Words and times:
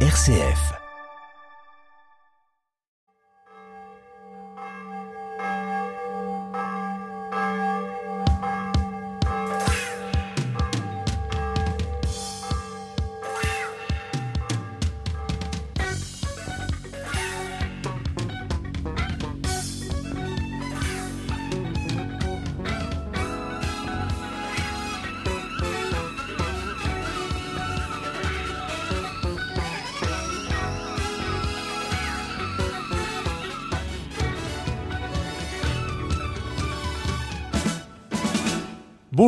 RCF. 0.00 0.85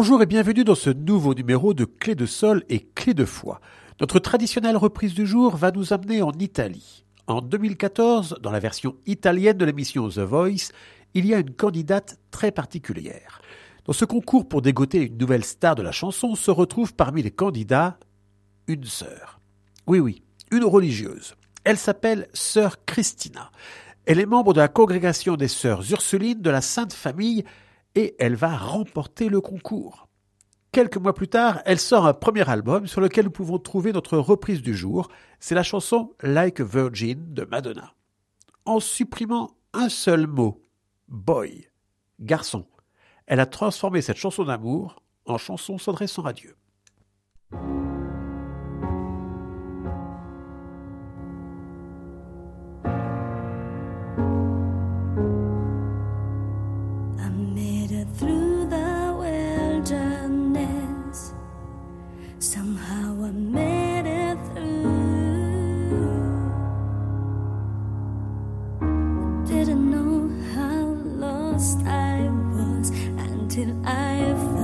Bonjour 0.00 0.22
et 0.22 0.26
bienvenue 0.26 0.62
dans 0.62 0.76
ce 0.76 0.90
nouveau 0.90 1.34
numéro 1.34 1.74
de 1.74 1.84
Clé 1.84 2.14
de 2.14 2.24
sol 2.24 2.62
et 2.68 2.86
Clé 2.94 3.14
de 3.14 3.24
foi. 3.24 3.60
Notre 4.00 4.20
traditionnelle 4.20 4.76
reprise 4.76 5.12
du 5.12 5.26
jour 5.26 5.56
va 5.56 5.72
nous 5.72 5.92
amener 5.92 6.22
en 6.22 6.30
Italie. 6.38 7.04
En 7.26 7.40
2014, 7.40 8.38
dans 8.40 8.52
la 8.52 8.60
version 8.60 8.94
italienne 9.06 9.58
de 9.58 9.64
l'émission 9.64 10.08
The 10.08 10.20
Voice, 10.20 10.70
il 11.14 11.26
y 11.26 11.34
a 11.34 11.40
une 11.40 11.50
candidate 11.50 12.20
très 12.30 12.52
particulière. 12.52 13.42
Dans 13.86 13.92
ce 13.92 14.04
concours 14.04 14.46
pour 14.46 14.62
dégoter 14.62 15.02
une 15.02 15.18
nouvelle 15.18 15.44
star 15.44 15.74
de 15.74 15.82
la 15.82 15.90
chanson 15.90 16.36
se 16.36 16.52
retrouve 16.52 16.94
parmi 16.94 17.20
les 17.20 17.32
candidats 17.32 17.98
une 18.68 18.84
sœur. 18.84 19.40
Oui, 19.88 19.98
oui, 19.98 20.22
une 20.52 20.64
religieuse. 20.64 21.34
Elle 21.64 21.76
s'appelle 21.76 22.28
Sœur 22.34 22.84
Christina. 22.84 23.50
Elle 24.06 24.20
est 24.20 24.26
membre 24.26 24.52
de 24.52 24.60
la 24.60 24.68
congrégation 24.68 25.34
des 25.34 25.48
Sœurs 25.48 25.90
Ursulines 25.90 26.40
de 26.40 26.50
la 26.50 26.60
Sainte 26.60 26.92
Famille 26.92 27.42
et 27.98 28.14
elle 28.20 28.36
va 28.36 28.56
remporter 28.56 29.28
le 29.28 29.40
concours. 29.40 30.06
Quelques 30.70 30.98
mois 30.98 31.16
plus 31.16 31.26
tard, 31.26 31.60
elle 31.64 31.80
sort 31.80 32.06
un 32.06 32.14
premier 32.14 32.48
album 32.48 32.86
sur 32.86 33.00
lequel 33.00 33.24
nous 33.24 33.32
pouvons 33.32 33.58
trouver 33.58 33.92
notre 33.92 34.18
reprise 34.18 34.62
du 34.62 34.76
jour. 34.76 35.08
C'est 35.40 35.56
la 35.56 35.64
chanson 35.64 36.12
Like 36.22 36.60
a 36.60 36.64
Virgin 36.64 37.34
de 37.34 37.42
Madonna. 37.42 37.94
En 38.66 38.78
supprimant 38.78 39.50
un 39.72 39.88
seul 39.88 40.28
mot, 40.28 40.62
boy, 41.08 41.68
garçon, 42.20 42.66
elle 43.26 43.40
a 43.40 43.46
transformé 43.46 44.00
cette 44.00 44.16
chanson 44.16 44.44
d'amour 44.44 45.02
en 45.26 45.36
chanson 45.36 45.76
s'adressant 45.76 46.24
à 46.24 46.32
Dieu. 46.32 46.54
I 71.58 72.28
was 72.54 72.90
until 73.18 73.74
I 73.84 74.57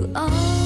you 0.00 0.10
all 0.14 0.59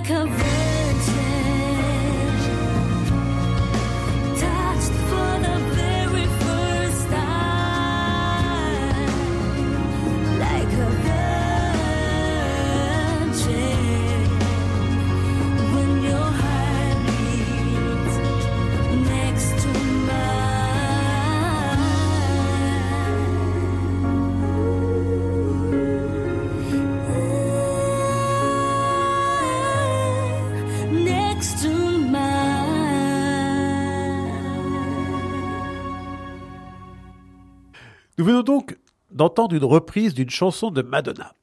Like 0.00 0.10
a 0.12 0.49
venons 38.30 38.42
donc 38.42 38.78
d'entendre 39.10 39.54
une 39.56 39.64
reprise 39.64 40.14
d'une 40.14 40.30
chanson 40.30 40.70
de 40.70 40.82
Madonna? 40.82 41.34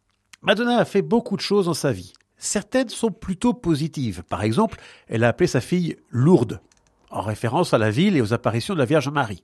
Madonna 0.42 0.78
a 0.78 0.86
fait 0.86 1.02
beaucoup 1.02 1.36
de 1.36 1.42
choses 1.42 1.66
dans 1.66 1.74
sa 1.74 1.92
vie. 1.92 2.14
Certaines 2.38 2.90
sont 2.90 3.12
plutôt 3.12 3.54
positives. 3.54 4.24
Par 4.24 4.44
exemple, 4.44 4.80
elle 5.08 5.24
a 5.24 5.30
appelé 5.30 5.48
sa 5.48 5.62
fille 5.62 5.98
Lourdes, 6.10 6.62
en 7.10 7.22
référence 7.22 7.74
à 7.74 7.78
la 7.78 7.90
ville 7.90 8.16
et 8.16 8.22
aux 8.22 8.34
apparitions 8.34 8.74
de 8.74 8.80
la 8.80 8.86
Vierge 8.86 9.10
Marie. 9.10 9.44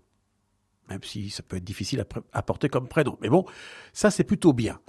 Même 0.90 1.04
si 1.04 1.30
ça 1.30 1.44
peut 1.44 1.58
être 1.58 1.64
difficile 1.64 2.06
à, 2.34 2.42
porter 2.44 2.70
comme 2.70 2.88
prénom. 2.88 3.18
Mais 3.22 3.30
bon, 3.30 3.46
ça 3.94 4.12
c'est 4.12 4.24
plutôt 4.24 4.54
bien. 4.54 4.80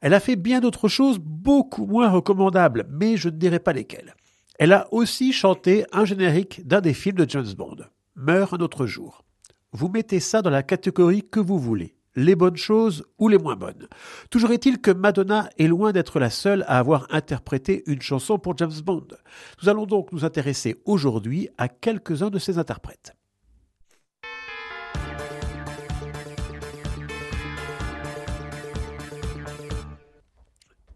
Elle 0.00 0.14
a 0.14 0.20
fait 0.20 0.36
bien 0.36 0.60
d'autres 0.60 0.88
choses 0.88 1.18
beaucoup 1.18 1.86
moins 1.86 2.10
recommandables, 2.10 2.86
mais 2.90 3.16
je 3.16 3.28
ne 3.28 3.36
dirai 3.36 3.60
pas 3.60 3.72
lesquelles. 3.72 4.14
Elle 4.58 4.72
a 4.72 4.88
aussi 4.92 5.32
chanté 5.32 5.84
un 5.92 6.04
générique 6.04 6.66
d'un 6.66 6.80
des 6.80 6.94
films 6.94 7.16
de 7.16 7.30
James 7.30 7.52
Bond, 7.56 7.76
Meurt 8.16 8.54
un 8.54 8.58
autre 8.58 8.86
jour. 8.86 9.24
Vous 9.72 9.88
mettez 9.88 10.20
ça 10.20 10.42
dans 10.42 10.50
la 10.50 10.62
catégorie 10.62 11.22
que 11.28 11.40
vous 11.40 11.58
voulez, 11.58 11.93
les 12.16 12.34
bonnes 12.34 12.56
choses 12.56 13.04
ou 13.18 13.28
les 13.28 13.38
moins 13.38 13.56
bonnes. 13.56 13.88
Toujours 14.30 14.52
est-il 14.52 14.80
que 14.80 14.90
Madonna 14.90 15.48
est 15.58 15.66
loin 15.66 15.92
d'être 15.92 16.20
la 16.20 16.30
seule 16.30 16.64
à 16.68 16.78
avoir 16.78 17.06
interprété 17.10 17.82
une 17.86 18.02
chanson 18.02 18.38
pour 18.38 18.56
James 18.56 18.72
Bond. 18.84 19.08
Nous 19.62 19.68
allons 19.68 19.86
donc 19.86 20.12
nous 20.12 20.24
intéresser 20.24 20.76
aujourd'hui 20.84 21.48
à 21.58 21.68
quelques-uns 21.68 22.30
de 22.30 22.38
ses 22.38 22.58
interprètes. 22.58 23.14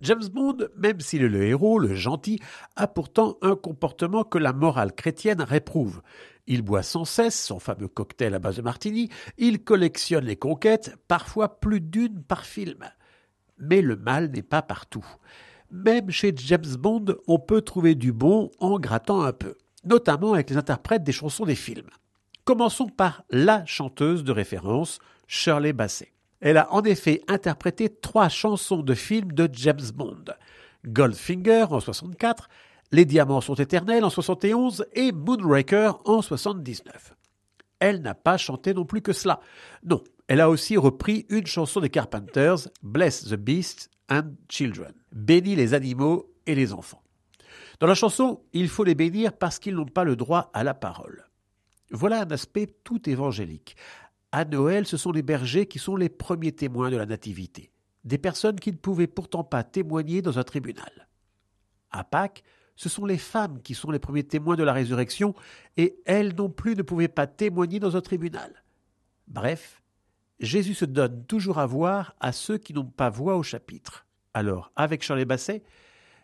James 0.00 0.28
Bond, 0.32 0.56
même 0.76 1.00
s'il 1.00 1.22
est 1.22 1.28
le 1.28 1.42
héros, 1.44 1.78
le 1.78 1.94
gentil, 1.94 2.40
a 2.76 2.86
pourtant 2.86 3.36
un 3.42 3.56
comportement 3.56 4.24
que 4.24 4.38
la 4.38 4.52
morale 4.52 4.92
chrétienne 4.92 5.42
réprouve. 5.42 6.02
Il 6.46 6.62
boit 6.62 6.82
sans 6.82 7.04
cesse 7.04 7.44
son 7.44 7.58
fameux 7.58 7.88
cocktail 7.88 8.34
à 8.34 8.38
base 8.38 8.56
de 8.56 8.62
martini, 8.62 9.10
il 9.36 9.62
collectionne 9.62 10.24
les 10.24 10.36
conquêtes, 10.36 10.96
parfois 11.08 11.60
plus 11.60 11.80
d'une 11.80 12.22
par 12.22 12.44
film. 12.44 12.78
Mais 13.58 13.82
le 13.82 13.96
mal 13.96 14.30
n'est 14.30 14.42
pas 14.42 14.62
partout. 14.62 15.04
Même 15.70 16.10
chez 16.10 16.32
James 16.36 16.76
Bond, 16.78 17.04
on 17.26 17.38
peut 17.38 17.60
trouver 17.60 17.94
du 17.94 18.12
bon 18.12 18.50
en 18.60 18.78
grattant 18.78 19.22
un 19.22 19.32
peu, 19.32 19.56
notamment 19.84 20.32
avec 20.32 20.48
les 20.48 20.56
interprètes 20.56 21.02
des 21.02 21.12
chansons 21.12 21.44
des 21.44 21.54
films. 21.54 21.90
Commençons 22.44 22.88
par 22.88 23.24
la 23.28 23.66
chanteuse 23.66 24.24
de 24.24 24.32
référence, 24.32 25.00
Shirley 25.26 25.74
Bassey. 25.74 26.12
Elle 26.40 26.56
a 26.56 26.72
en 26.72 26.82
effet 26.82 27.22
interprété 27.28 27.88
trois 27.88 28.28
chansons 28.28 28.82
de 28.82 28.94
films 28.94 29.32
de 29.32 29.48
James 29.52 29.90
Bond. 29.94 30.24
Goldfinger 30.86 31.66
en 31.70 31.80
64, 31.80 32.48
Les 32.92 33.04
Diamants 33.04 33.40
sont 33.40 33.54
éternels 33.54 34.04
en 34.04 34.10
71 34.10 34.86
et 34.94 35.12
Moonraker 35.12 36.00
en 36.04 36.22
79. 36.22 37.14
Elle 37.80 38.02
n'a 38.02 38.14
pas 38.14 38.36
chanté 38.36 38.74
non 38.74 38.84
plus 38.84 39.02
que 39.02 39.12
cela. 39.12 39.40
Non, 39.84 40.02
elle 40.28 40.40
a 40.40 40.50
aussi 40.50 40.76
repris 40.76 41.26
une 41.28 41.46
chanson 41.46 41.80
des 41.80 41.90
Carpenters, 41.90 42.68
Bless 42.82 43.24
the 43.24 43.34
Beasts 43.34 43.90
and 44.10 44.32
Children, 44.48 44.92
bénis 45.12 45.56
les 45.56 45.74
animaux 45.74 46.32
et 46.46 46.54
les 46.54 46.72
enfants. 46.72 47.02
Dans 47.80 47.86
la 47.86 47.94
chanson, 47.94 48.42
il 48.52 48.68
faut 48.68 48.84
les 48.84 48.94
bénir 48.94 49.32
parce 49.32 49.58
qu'ils 49.58 49.74
n'ont 49.74 49.86
pas 49.86 50.04
le 50.04 50.16
droit 50.16 50.50
à 50.52 50.64
la 50.64 50.74
parole. 50.74 51.24
Voilà 51.90 52.22
un 52.22 52.30
aspect 52.30 52.66
tout 52.84 53.08
évangélique. 53.08 53.76
À 54.30 54.44
Noël, 54.44 54.86
ce 54.86 54.96
sont 54.96 55.12
les 55.12 55.22
bergers 55.22 55.66
qui 55.66 55.78
sont 55.78 55.96
les 55.96 56.10
premiers 56.10 56.52
témoins 56.52 56.90
de 56.90 56.96
la 56.96 57.06
nativité, 57.06 57.72
des 58.04 58.18
personnes 58.18 58.60
qui 58.60 58.72
ne 58.72 58.76
pouvaient 58.76 59.06
pourtant 59.06 59.44
pas 59.44 59.64
témoigner 59.64 60.20
dans 60.20 60.38
un 60.38 60.44
tribunal. 60.44 61.08
À 61.90 62.04
Pâques, 62.04 62.42
ce 62.76 62.88
sont 62.88 63.06
les 63.06 63.18
femmes 63.18 63.60
qui 63.62 63.74
sont 63.74 63.90
les 63.90 63.98
premiers 63.98 64.24
témoins 64.24 64.56
de 64.56 64.62
la 64.62 64.72
résurrection, 64.72 65.34
et 65.76 65.98
elles 66.04 66.34
non 66.34 66.50
plus 66.50 66.76
ne 66.76 66.82
pouvaient 66.82 67.08
pas 67.08 67.26
témoigner 67.26 67.80
dans 67.80 67.96
un 67.96 68.00
tribunal. 68.02 68.62
Bref, 69.26 69.82
Jésus 70.40 70.74
se 70.74 70.84
donne 70.84 71.24
toujours 71.24 71.58
à 71.58 71.66
voir 71.66 72.14
à 72.20 72.32
ceux 72.32 72.58
qui 72.58 72.74
n'ont 72.74 72.84
pas 72.84 73.10
voix 73.10 73.36
au 73.36 73.42
chapitre. 73.42 74.06
Alors, 74.34 74.70
avec 74.76 75.02
Charles 75.02 75.24
Basset, 75.24 75.64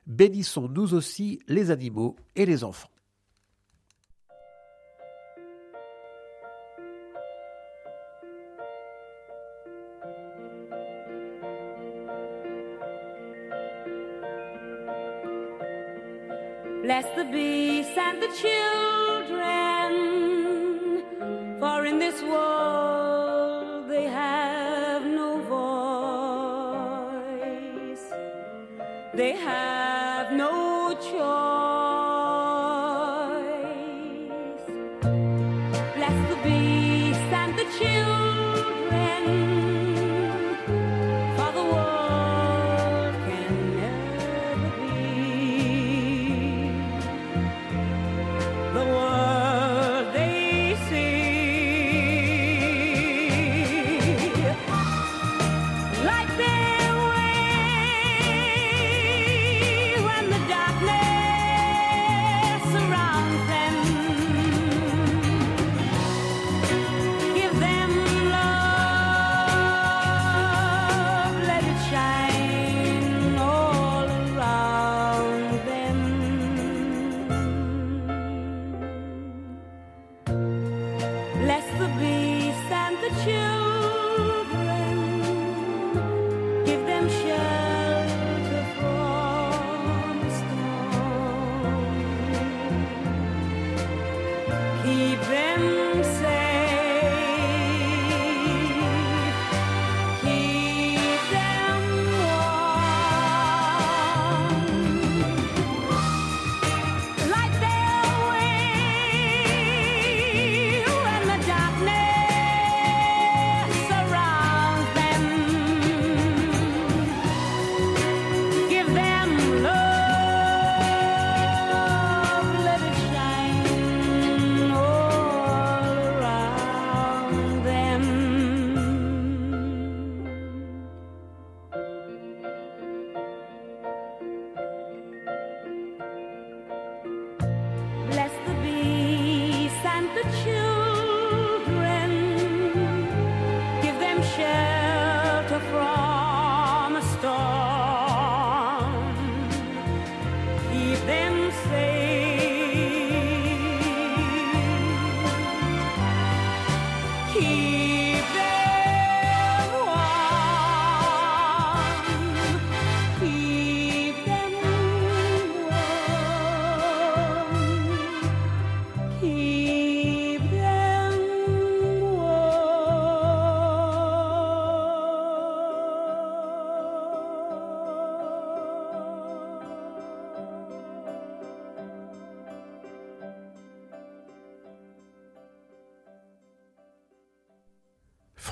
bénissons 0.06 0.68
nous 0.68 0.94
aussi 0.94 1.40
les 1.48 1.70
animaux 1.70 2.16
et 2.36 2.46
les 2.46 2.62
enfants. 2.62 2.90
And 18.14 18.22
the 18.22 18.28
children, 18.28 19.03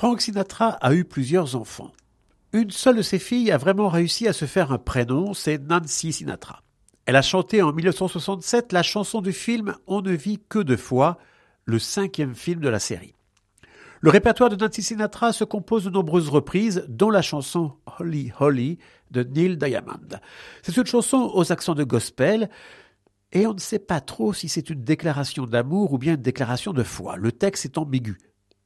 Frank 0.03 0.19
Sinatra 0.19 0.71
a 0.81 0.93
eu 0.93 1.05
plusieurs 1.05 1.55
enfants. 1.55 1.93
Une 2.51 2.71
seule 2.71 2.97
de 2.97 3.01
ses 3.01 3.19
filles 3.19 3.51
a 3.51 3.57
vraiment 3.57 3.87
réussi 3.87 4.27
à 4.27 4.33
se 4.33 4.43
faire 4.43 4.73
un 4.73 4.77
prénom, 4.77 5.33
c'est 5.33 5.57
Nancy 5.59 6.11
Sinatra. 6.11 6.61
Elle 7.05 7.15
a 7.15 7.21
chanté 7.21 7.61
en 7.61 7.71
1967 7.71 8.73
la 8.73 8.83
chanson 8.83 9.21
du 9.21 9.31
film 9.31 9.75
On 9.87 10.01
ne 10.01 10.11
vit 10.11 10.41
que 10.49 10.59
deux 10.59 10.75
fois, 10.75 11.19
le 11.63 11.79
cinquième 11.79 12.35
film 12.35 12.59
de 12.59 12.67
la 12.67 12.79
série. 12.79 13.15
Le 14.01 14.09
répertoire 14.09 14.49
de 14.49 14.57
Nancy 14.57 14.83
Sinatra 14.83 15.31
se 15.31 15.45
compose 15.45 15.85
de 15.85 15.89
nombreuses 15.89 16.27
reprises, 16.27 16.83
dont 16.89 17.09
la 17.09 17.21
chanson 17.21 17.71
Holly 17.97 18.33
Holly 18.37 18.79
de 19.11 19.23
Neil 19.23 19.55
Diamond. 19.55 20.19
C'est 20.63 20.75
une 20.75 20.85
chanson 20.85 21.31
aux 21.33 21.53
accents 21.53 21.75
de 21.75 21.85
gospel, 21.85 22.49
et 23.31 23.47
on 23.47 23.53
ne 23.53 23.59
sait 23.59 23.79
pas 23.79 24.01
trop 24.01 24.33
si 24.33 24.49
c'est 24.49 24.69
une 24.69 24.83
déclaration 24.83 25.45
d'amour 25.45 25.93
ou 25.93 25.97
bien 25.97 26.15
une 26.15 26.21
déclaration 26.21 26.73
de 26.73 26.83
foi. 26.83 27.15
Le 27.15 27.31
texte 27.31 27.63
est 27.63 27.77
ambigu. 27.77 28.17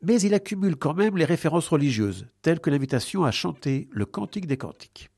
Mais 0.01 0.21
il 0.21 0.33
accumule 0.33 0.75
quand 0.75 0.93
même 0.93 1.17
les 1.17 1.25
références 1.25 1.69
religieuses, 1.69 2.27
telles 2.41 2.59
que 2.59 2.69
l'invitation 2.69 3.23
à 3.23 3.31
chanter 3.31 3.87
le 3.91 4.05
Cantique 4.05 4.47
des 4.47 4.57
Cantiques. 4.57 5.09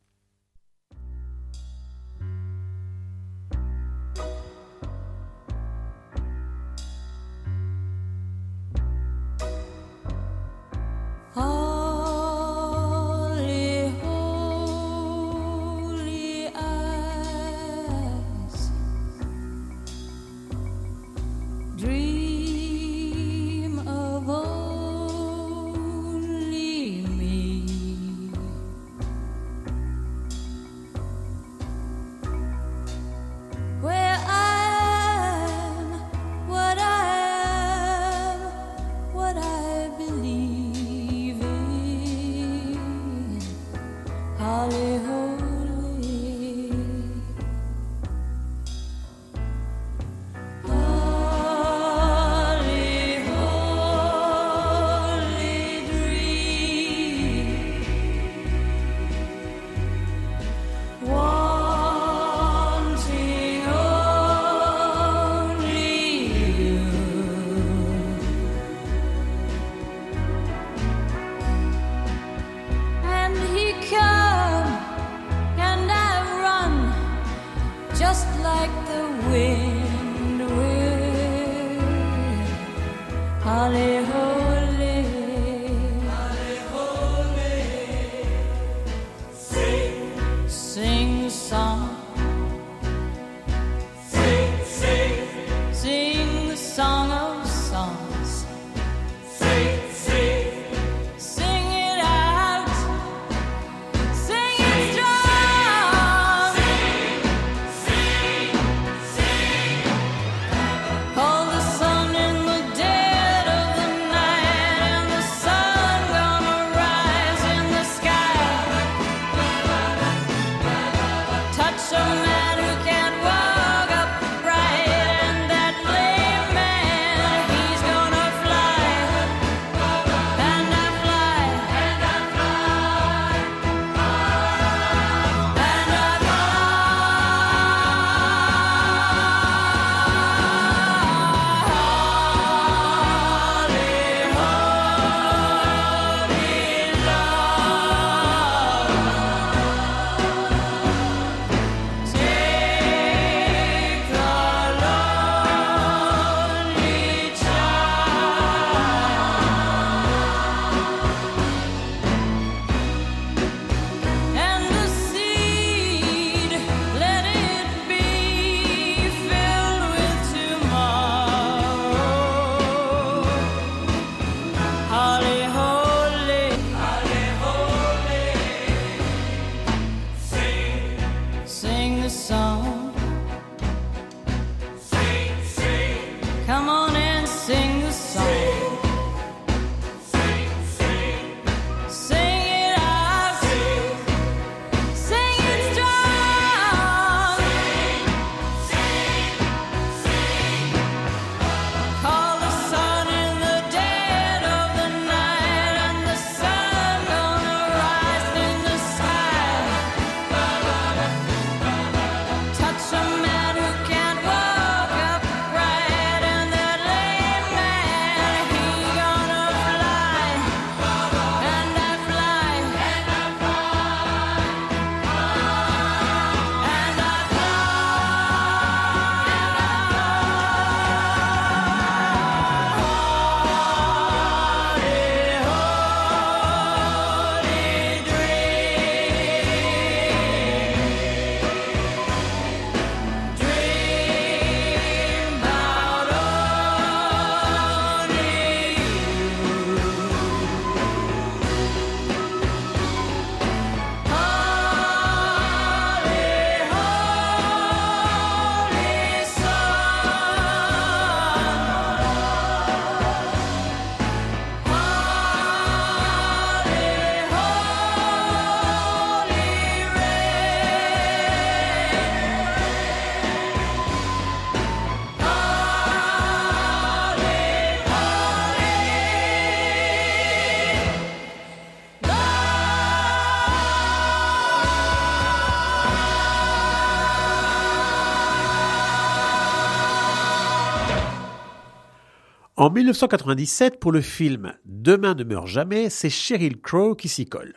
En 292.59 292.69
1997, 292.69 293.79
pour 293.79 293.93
le 293.93 294.01
film 294.01 294.51
Demain 294.65 295.13
ne 295.13 295.23
meurt 295.23 295.47
jamais, 295.47 295.89
c'est 295.89 296.09
Sheryl 296.09 296.59
Crow 296.59 296.93
qui 296.93 297.07
s'y 297.07 297.25
colle. 297.25 297.53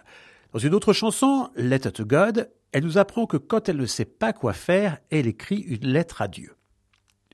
Dans 0.53 0.61
une 0.61 0.75
autre 0.75 0.93
chanson, 0.93 1.51
Letter 1.57 1.91
to 1.91 2.05
God, 2.05 2.53
elle 2.71 2.85
nous 2.85 2.99
apprend 2.99 3.27
que 3.27 3.37
quand 3.37 3.69
elle 3.69 3.79
ne 3.79 3.87
sait 3.87 4.05
pas 4.05 4.33
quoi 4.33 4.53
faire, 4.53 4.99
elle 5.11 5.27
écrit 5.27 5.59
une 5.59 5.89
lettre 5.89 6.23
à 6.23 6.29
Dieu. 6.29 6.55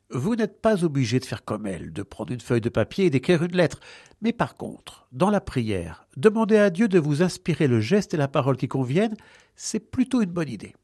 Vous 0.08 0.34
n'êtes 0.34 0.62
pas 0.62 0.82
obligé 0.82 1.20
de 1.20 1.26
faire 1.26 1.44
comme 1.44 1.66
elle, 1.66 1.92
de 1.92 2.02
prendre 2.02 2.32
une 2.32 2.40
feuille 2.40 2.62
de 2.62 2.70
papier 2.70 3.04
et 3.04 3.10
d'écrire 3.10 3.42
une 3.42 3.54
lettre. 3.54 3.80
Mais 4.22 4.32
par 4.32 4.54
contre, 4.54 5.06
dans 5.12 5.28
la 5.28 5.42
prière, 5.42 6.08
demander 6.16 6.56
à 6.56 6.70
Dieu 6.70 6.88
de 6.88 6.98
vous 6.98 7.22
inspirer 7.22 7.66
le 7.66 7.80
geste 7.80 8.14
et 8.14 8.16
la 8.16 8.28
parole 8.28 8.56
qui 8.56 8.68
conviennent, 8.68 9.16
c'est 9.56 9.90
plutôt 9.90 10.22
une 10.22 10.30
bonne 10.30 10.48
idée. 10.48 10.74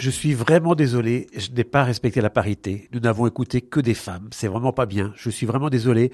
Je 0.00 0.08
suis 0.08 0.32
vraiment 0.32 0.74
désolé, 0.74 1.26
je 1.36 1.50
n'ai 1.50 1.62
pas 1.62 1.84
respecté 1.84 2.22
la 2.22 2.30
parité. 2.30 2.88
Nous 2.94 3.00
n'avons 3.00 3.26
écouté 3.26 3.60
que 3.60 3.80
des 3.80 3.92
femmes. 3.92 4.30
C'est 4.32 4.48
vraiment 4.48 4.72
pas 4.72 4.86
bien. 4.86 5.12
Je 5.14 5.28
suis 5.28 5.44
vraiment 5.44 5.68
désolé. 5.68 6.10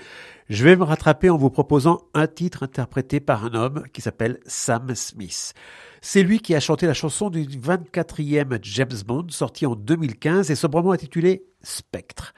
Je 0.49 0.64
vais 0.64 0.75
me 0.75 0.83
rattraper 0.83 1.31
en 1.31 1.37
vous 1.37 1.51
proposant 1.51 2.03
un 2.12 2.27
titre 2.27 2.64
interprété 2.64 3.20
par 3.20 3.44
un 3.44 3.55
homme 3.55 3.85
qui 3.92 4.03
s'appelle 4.03 4.40
Sam 4.44 4.92
Smith. 4.96 5.55
C'est 6.01 6.25
lui 6.25 6.40
qui 6.40 6.57
a 6.57 6.59
chanté 6.59 6.88
la 6.88 6.94
chanson 6.94 7.31
du 7.31 7.44
24e 7.44 8.59
James 8.61 9.03
Bond 9.07 9.29
sorti 9.29 9.66
en 9.66 9.77
2015 9.77 10.51
et 10.51 10.57
sobrement 10.57 10.90
intitulé 10.90 11.46
Spectre. 11.62 12.35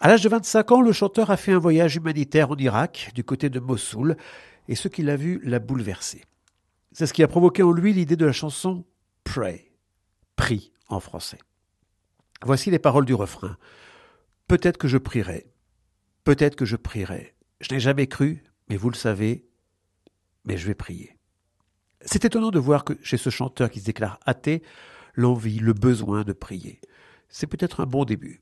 À 0.00 0.08
l'âge 0.08 0.22
de 0.22 0.30
25 0.30 0.72
ans, 0.72 0.80
le 0.80 0.92
chanteur 0.92 1.30
a 1.30 1.36
fait 1.36 1.52
un 1.52 1.58
voyage 1.58 1.96
humanitaire 1.96 2.52
en 2.52 2.56
Irak, 2.56 3.10
du 3.14 3.22
côté 3.22 3.50
de 3.50 3.60
Mossoul, 3.60 4.16
et 4.66 4.76
ce 4.76 4.88
qu'il 4.88 5.10
a 5.10 5.16
vu 5.16 5.42
l'a 5.44 5.58
bouleversé. 5.58 6.22
C'est 6.92 7.04
ce 7.04 7.12
qui 7.12 7.22
a 7.22 7.28
provoqué 7.28 7.62
en 7.62 7.70
lui 7.70 7.92
l'idée 7.92 8.16
de 8.16 8.24
la 8.24 8.32
chanson 8.32 8.86
Pray, 9.24 9.69
prie 10.40 10.72
en 10.88 11.00
français. 11.00 11.38
Voici 12.42 12.70
les 12.70 12.78
paroles 12.78 13.04
du 13.04 13.12
refrain. 13.12 13.58
Peut-être 14.48 14.78
que 14.78 14.88
je 14.88 14.96
prierai, 14.96 15.52
peut-être 16.24 16.56
que 16.56 16.64
je 16.64 16.76
prierai. 16.76 17.34
Je 17.60 17.74
n'ai 17.74 17.78
jamais 17.78 18.06
cru, 18.06 18.42
mais 18.70 18.78
vous 18.78 18.88
le 18.88 18.96
savez, 18.96 19.46
mais 20.46 20.56
je 20.56 20.66
vais 20.66 20.74
prier. 20.74 21.18
C'est 22.00 22.24
étonnant 22.24 22.50
de 22.50 22.58
voir 22.58 22.84
que 22.84 22.94
chez 23.02 23.18
ce 23.18 23.28
chanteur 23.28 23.68
qui 23.68 23.80
se 23.80 23.84
déclare 23.84 24.18
athée, 24.24 24.62
l'envie, 25.12 25.58
le 25.58 25.74
besoin 25.74 26.24
de 26.24 26.32
prier. 26.32 26.80
C'est 27.28 27.46
peut-être 27.46 27.80
un 27.80 27.86
bon 27.86 28.06
début. 28.06 28.40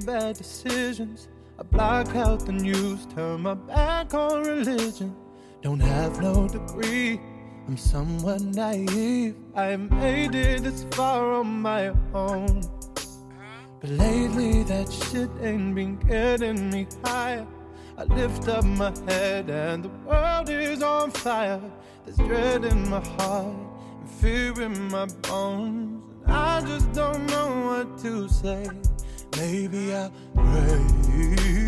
Bad 0.00 0.36
decisions. 0.36 1.28
I 1.58 1.62
block 1.62 2.14
out 2.16 2.46
the 2.46 2.52
news, 2.52 3.06
turn 3.14 3.42
my 3.42 3.54
back 3.54 4.14
on 4.14 4.42
religion. 4.42 5.14
Don't 5.62 5.80
have 5.80 6.20
no 6.20 6.48
degree. 6.48 7.20
I'm 7.66 7.76
somewhat 7.76 8.40
naive. 8.40 9.36
I 9.54 9.76
made 9.76 10.34
it 10.34 10.62
this 10.62 10.84
far 10.92 11.32
on 11.32 11.60
my 11.60 11.92
own. 12.14 12.62
But 13.80 13.90
lately 13.90 14.62
that 14.64 14.90
shit 14.90 15.30
ain't 15.40 15.74
been 15.74 15.96
getting 15.98 16.70
me 16.70 16.86
higher. 17.04 17.46
I 17.96 18.04
lift 18.04 18.48
up 18.48 18.64
my 18.64 18.92
head 19.06 19.50
and 19.50 19.84
the 19.84 19.90
world 20.06 20.48
is 20.48 20.82
on 20.82 21.10
fire. 21.10 21.60
There's 22.06 22.16
dread 22.16 22.64
in 22.64 22.88
my 22.88 23.00
heart 23.18 23.54
and 24.00 24.10
fear 24.10 24.60
in 24.62 24.88
my 24.88 25.06
bones. 25.22 26.02
And 26.24 26.32
I 26.32 26.60
just 26.62 26.90
don't 26.92 27.26
know 27.26 27.66
what 27.66 27.98
to 27.98 28.28
say. 28.28 28.66
Maybe 29.40 29.94
I'll 29.94 30.12
pray. 30.34 31.59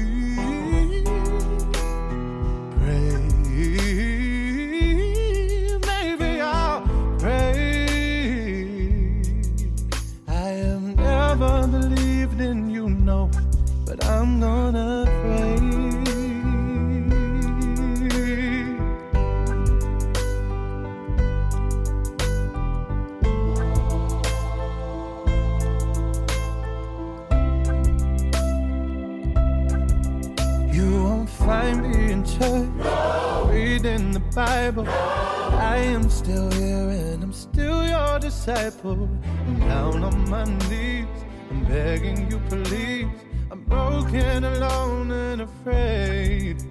Bible. 34.63 34.87
I 34.89 35.79
am 35.79 36.09
still 36.09 36.49
here 36.53 36.89
and 36.91 37.25
I'm 37.25 37.33
still 37.33 37.85
your 37.85 38.21
disciple. 38.21 39.09
I'm 39.25 39.59
down 39.59 40.05
on 40.05 40.31
my 40.31 40.45
knees, 40.69 41.07
I'm 41.51 41.65
begging 41.65 42.31
you, 42.31 42.39
please. 42.49 43.09
I'm 43.51 43.65
broken, 43.65 44.45
alone, 44.45 45.11
and 45.11 45.43
afraid. 45.43 46.63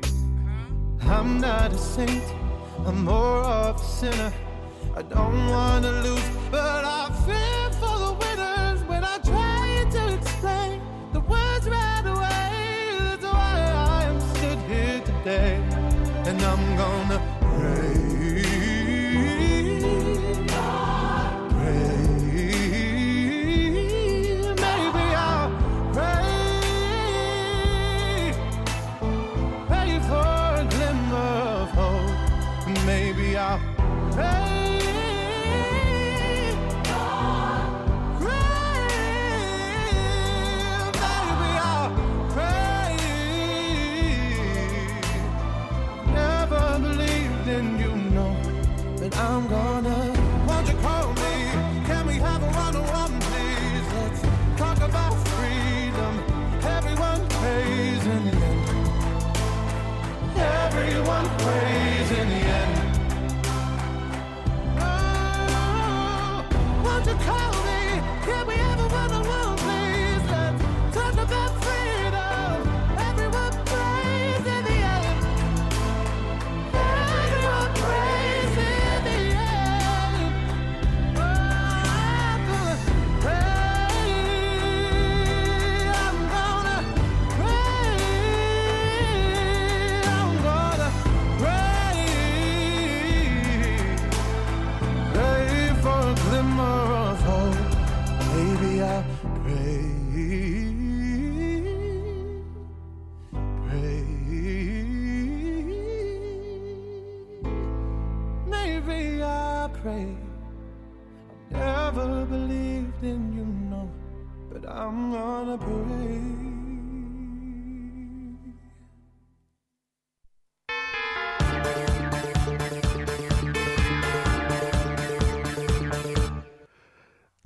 I'm 1.01 1.41
not 1.41 1.73
a 1.73 1.77
saint, 1.77 2.23
I'm 2.85 3.03
more 3.03 3.43
of 3.43 3.75
a 3.75 3.83
sinner. 3.83 4.31
I 4.95 5.01
don't 5.01 5.49
wanna 5.49 5.91
lose, 6.05 6.29
but 6.49 6.85
I 6.85 7.01
fear 7.25 7.63
for 7.81 7.95
the 8.05 8.13
winners 8.21 8.79
when 8.91 9.03
I 9.03 9.17
try 9.31 9.65
to 9.95 10.13
explain 10.17 10.81
the 11.11 11.19
words 11.19 11.65
right 11.67 12.05
away. 12.05 12.51
That's 12.99 13.27
why 13.35 13.55
I 13.97 14.03
am 14.11 14.19
stood 14.31 14.59
here 14.71 15.01
today, 15.11 15.55
and 16.29 16.41
I'm 16.41 16.63
gonna 16.77 17.19
I'm 49.21 49.47
gonna. 49.47 49.80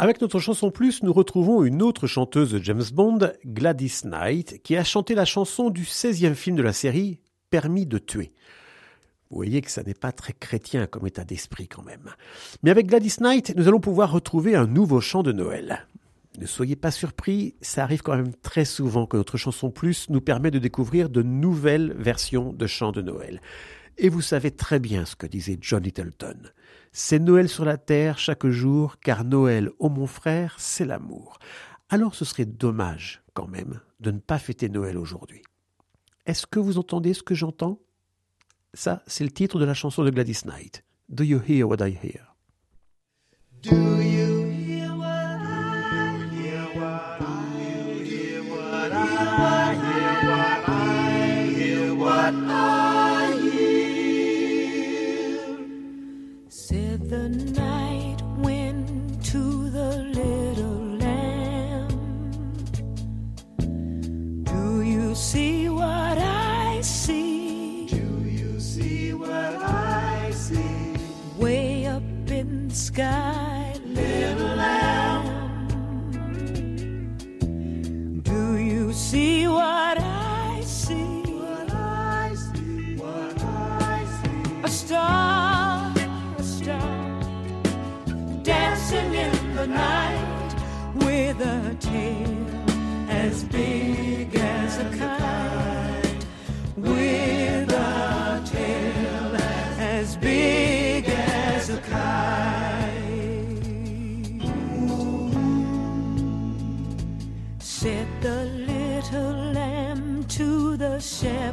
Avec 0.06 0.22
notre 0.22 0.38
chanson 0.40 0.70
plus, 0.70 1.02
nous 1.02 1.12
retrouvons 1.12 1.64
une 1.64 1.82
autre 1.82 2.06
chanteuse 2.06 2.52
de 2.52 2.64
James 2.64 2.84
Bond, 2.94 3.32
Gladys 3.44 4.02
Knight, 4.04 4.62
qui 4.62 4.78
a 4.78 4.84
chanté 4.84 5.16
la 5.16 5.26
chanson 5.26 5.72
du 5.72 5.82
16e 5.82 6.36
film 6.36 6.56
de 6.56 6.62
la 6.62 6.74
série, 6.74 7.22
Permis 7.50 7.88
de 7.88 7.98
tuer. 7.98 8.32
Vous 9.32 9.38
voyez 9.38 9.64
que 9.64 9.72
ça 9.72 9.82
n'est 9.82 9.96
pas 9.96 10.12
très 10.12 10.34
chrétien 10.34 10.86
comme 10.86 11.08
état 11.08 11.24
d'esprit 11.24 11.68
quand 11.68 11.82
même. 11.82 12.14
Mais 12.62 12.70
avec 12.70 12.86
Gladys 12.86 13.16
Knight, 13.20 13.56
nous 13.56 13.68
allons 13.68 13.80
pouvoir 13.80 14.12
retrouver 14.12 14.56
un 14.56 14.68
nouveau 14.68 15.02
chant 15.02 15.24
de 15.24 15.32
Noël. 15.32 15.88
Ne 16.38 16.46
soyez 16.46 16.76
pas 16.76 16.92
surpris, 16.92 17.56
ça 17.62 17.82
arrive 17.82 18.04
quand 18.04 18.16
même 18.16 18.36
très 18.44 18.66
souvent 18.66 19.08
que 19.08 19.18
notre 19.18 19.38
chanson 19.38 19.72
plus 19.72 20.12
nous 20.12 20.22
permet 20.22 20.52
de 20.52 20.60
découvrir 20.60 21.10
de 21.10 21.24
nouvelles 21.24 21.96
versions 21.98 22.54
de 22.54 22.68
chants 22.68 22.92
de 22.92 23.02
Noël. 23.02 23.42
Et 23.98 24.10
vous 24.10 24.22
savez 24.22 24.52
très 24.52 24.78
bien 24.78 25.04
ce 25.06 25.16
que 25.16 25.26
disait 25.26 25.58
John 25.60 25.82
Littleton. 25.82 26.52
C'est 26.98 27.20
Noël 27.20 27.50
sur 27.50 27.66
la 27.66 27.78
terre 27.78 28.18
chaque 28.20 28.48
jour, 28.48 29.02
car 29.02 29.26
Noël, 29.26 29.70
ô 29.80 29.90
mon 29.90 30.08
frère, 30.08 30.56
c'est 30.58 30.86
l'amour. 30.86 31.40
Alors 31.90 32.16
ce 32.16 32.24
serait 32.24 32.46
dommage, 32.46 33.22
quand 33.34 33.50
même, 33.50 33.82
de 34.00 34.12
ne 34.12 34.20
pas 34.20 34.40
fêter 34.40 34.70
Noël 34.70 34.98
aujourd'hui. 34.98 35.44
Est-ce 36.26 36.48
que 36.48 36.58
vous 36.58 36.78
entendez 36.78 37.14
ce 37.14 37.22
que 37.22 37.36
j'entends? 37.36 37.82
Ça, 38.74 39.04
c'est 39.08 39.26
le 39.26 39.30
titre 39.30 39.60
de 39.60 39.66
la 39.66 39.74
chanson 39.74 40.06
de 40.06 40.10
Gladys 40.10 40.44
Knight. 40.46 40.86
Do 41.10 41.26
you 41.26 41.42
hear 41.46 41.68
what 41.68 41.86
I 41.86 42.00
hear? 42.02 42.34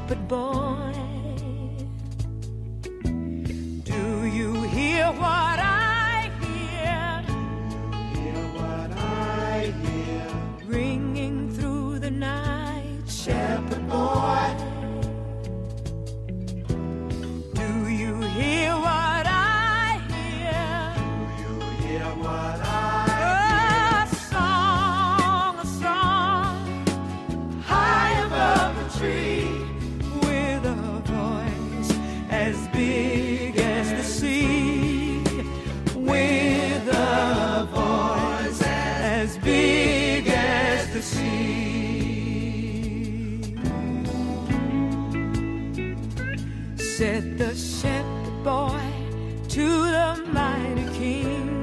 Shepherd 0.09 0.29
boy. 0.29 0.82
Said 47.03 47.37
the 47.37 47.53
shepherd 47.57 48.45
boy 48.45 48.81
to 49.49 49.67
the 49.67 50.25
mighty 50.33 50.87
king. 50.97 51.62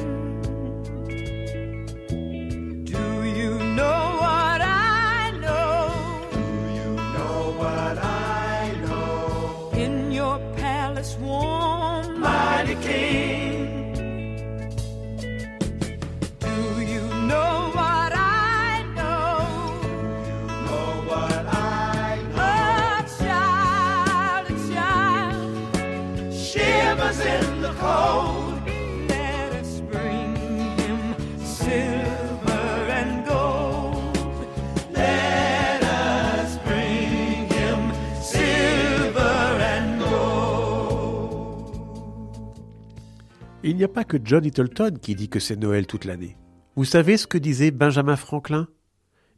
N'y 43.80 43.86
a 43.86 43.89
pas 43.89 44.04
que 44.04 44.18
John 44.24 44.44
Littleton 44.44 44.98
qui 45.02 45.15
dit 45.15 45.30
que 45.30 45.39
c'est 45.39 45.56
Noël 45.56 45.88
toute 45.88 46.06
l'année. 46.06 46.38
Vous 46.76 46.86
savez 46.86 47.18
ce 47.18 47.28
que 47.28 47.38
disait 47.38 47.72
Benjamin 47.72 48.15
Franklin? 48.15 48.68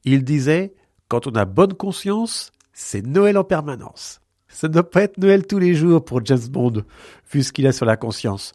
Il 0.03 0.23
disait 0.23 0.73
Quand 1.07 1.27
on 1.27 1.35
a 1.35 1.45
bonne 1.45 1.73
conscience, 1.73 2.51
c'est 2.73 3.05
Noël 3.05 3.37
en 3.37 3.43
permanence. 3.43 4.19
Ça 4.47 4.67
ne 4.67 4.73
doit 4.73 4.89
pas 4.89 5.03
être 5.03 5.17
Noël 5.17 5.45
tous 5.45 5.59
les 5.59 5.75
jours 5.75 6.03
pour 6.03 6.25
James 6.25 6.47
Bond, 6.49 6.83
vu 7.31 7.43
ce 7.43 7.53
qu'il 7.53 7.67
a 7.67 7.71
sur 7.71 7.85
la 7.85 7.97
conscience. 7.97 8.53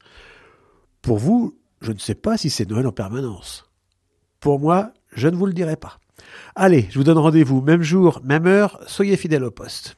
Pour 1.03 1.19
vous, 1.19 1.57
je 1.81 1.93
ne 1.93 1.99
sais 1.99 2.15
pas 2.15 2.37
si 2.37 2.51
c'est 2.51 2.69
Noël 2.69 2.87
en 2.87 2.93
permanence. 2.93 3.71
Pour 4.41 4.59
moi, 4.59 4.93
je 5.13 5.29
ne 5.29 5.37
vous 5.37 5.47
le 5.47 5.53
dirai 5.53 5.77
pas. 5.77 5.99
Allez, 6.55 6.89
je 6.91 6.99
vous 6.99 7.05
donne 7.05 7.19
rendez-vous 7.19 7.61
même 7.61 7.83
jour, 7.83 8.21
même 8.25 8.47
heure, 8.47 8.81
soyez 8.87 9.17
fidèles 9.17 9.45
au 9.45 9.51
poste. 9.51 9.97